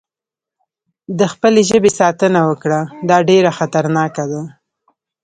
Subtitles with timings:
[1.19, 4.41] د خپل ژبې ساتنه وکړه، دا ډېره خطرناکه ده.